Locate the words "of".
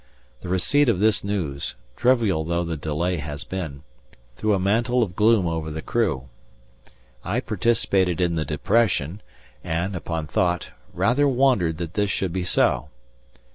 0.89-0.99, 5.03-5.15